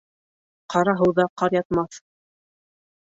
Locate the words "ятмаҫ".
1.59-2.01